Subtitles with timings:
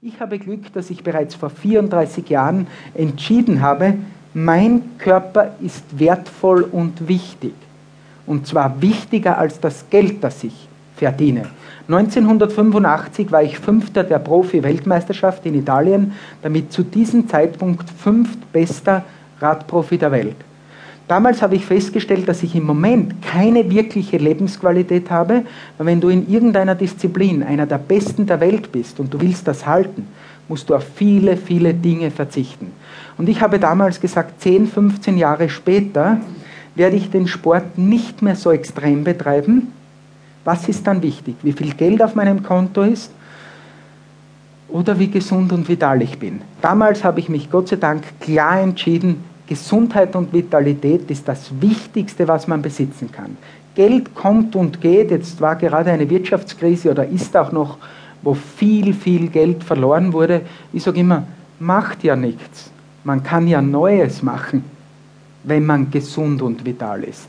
[0.00, 3.94] Ich habe Glück, dass ich bereits vor 34 Jahren entschieden habe,
[4.32, 7.52] mein Körper ist wertvoll und wichtig.
[8.24, 11.46] Und zwar wichtiger als das Geld, das ich verdiene.
[11.88, 16.12] 1985 war ich Fünfter der Profi-Weltmeisterschaft in Italien,
[16.42, 19.04] damit zu diesem Zeitpunkt fünftbester
[19.40, 20.36] Radprofi der Welt.
[21.08, 25.42] Damals habe ich festgestellt, dass ich im Moment keine wirkliche Lebensqualität habe,
[25.78, 29.48] weil wenn du in irgendeiner Disziplin einer der Besten der Welt bist und du willst
[29.48, 30.06] das halten,
[30.48, 32.72] musst du auf viele, viele Dinge verzichten.
[33.16, 36.18] Und ich habe damals gesagt, 10, 15 Jahre später
[36.74, 39.72] werde ich den Sport nicht mehr so extrem betreiben.
[40.44, 41.36] Was ist dann wichtig?
[41.42, 43.10] Wie viel Geld auf meinem Konto ist?
[44.68, 46.42] Oder wie gesund und vital ich bin.
[46.60, 52.28] Damals habe ich mich Gott sei Dank klar entschieden, Gesundheit und Vitalität ist das Wichtigste,
[52.28, 53.36] was man besitzen kann.
[53.74, 55.10] Geld kommt und geht.
[55.10, 57.78] Jetzt war gerade eine Wirtschaftskrise oder ist auch noch,
[58.22, 60.42] wo viel, viel Geld verloren wurde.
[60.72, 61.24] Ich sage immer,
[61.58, 62.70] macht ja nichts.
[63.04, 64.64] Man kann ja Neues machen,
[65.44, 67.28] wenn man gesund und vital ist.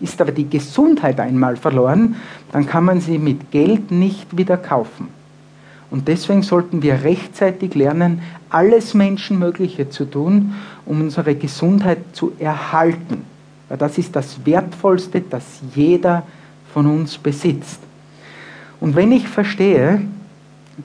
[0.00, 2.16] Ist aber die Gesundheit einmal verloren,
[2.50, 5.08] dann kann man sie mit Geld nicht wieder kaufen.
[5.92, 10.54] Und deswegen sollten wir rechtzeitig lernen, alles Menschenmögliche zu tun,
[10.86, 13.26] um unsere Gesundheit zu erhalten.
[13.68, 16.22] Weil das ist das Wertvollste, das jeder
[16.72, 17.78] von uns besitzt.
[18.80, 20.00] Und wenn ich verstehe,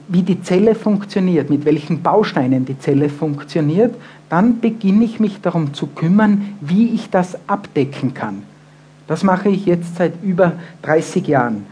[0.08, 3.94] wie die Zelle funktioniert, mit welchen Bausteinen die Zelle funktioniert,
[4.28, 8.42] dann beginne ich mich darum zu kümmern, wie ich das abdecken kann.
[9.06, 11.64] Das mache ich jetzt seit über 30 Jahren.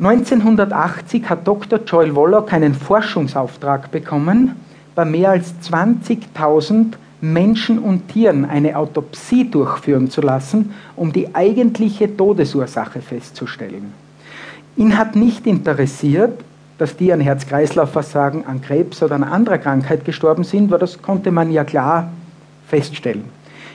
[0.00, 1.78] 1980 hat Dr.
[1.86, 4.56] Joel Wollock einen Forschungsauftrag bekommen,
[4.96, 12.14] bei mehr als 20.000 Menschen und Tieren eine Autopsie durchführen zu lassen, um die eigentliche
[12.16, 13.92] Todesursache festzustellen.
[14.76, 16.40] Ihn hat nicht interessiert,
[16.76, 21.30] dass die an Herz-Kreislauf-Versagen, an Krebs oder an anderer Krankheit gestorben sind, weil das konnte
[21.30, 22.10] man ja klar
[22.66, 23.24] feststellen.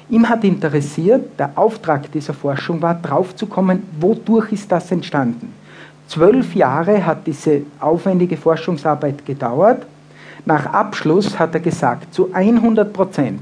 [0.09, 5.53] Ihm hat interessiert, der Auftrag dieser Forschung war, draufzukommen, wodurch ist das entstanden.
[6.09, 9.85] Zwölf Jahre hat diese aufwendige Forschungsarbeit gedauert.
[10.43, 13.41] Nach Abschluss hat er gesagt, zu 100 Prozent,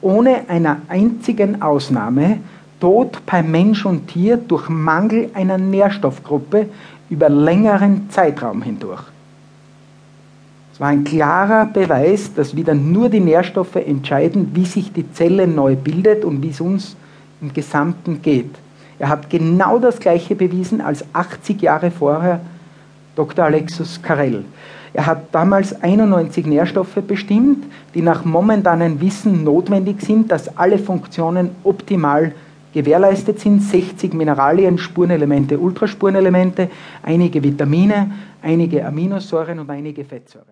[0.00, 2.38] ohne einer einzigen Ausnahme,
[2.78, 6.68] Tod bei Mensch und Tier durch Mangel einer Nährstoffgruppe
[7.10, 9.02] über längeren Zeitraum hindurch.
[10.72, 15.48] Es war ein klarer Beweis, dass wieder nur die Nährstoffe entscheiden, wie sich die Zelle
[15.48, 16.94] neu bildet und wie es uns
[17.40, 18.54] im Gesamten geht.
[18.98, 22.40] Er hat genau das Gleiche bewiesen als 80 Jahre vorher
[23.16, 23.44] Dr.
[23.44, 24.44] Alexus Carrel.
[24.92, 31.50] Er hat damals 91 Nährstoffe bestimmt, die nach momentanem Wissen notwendig sind, dass alle Funktionen
[31.64, 32.32] optimal
[32.72, 33.60] gewährleistet sind.
[33.60, 36.70] 60 Mineralien, Spurenelemente, Ultraspurenelemente,
[37.02, 38.10] einige Vitamine,
[38.40, 40.46] einige Aminosäuren und einige Fettsäuren.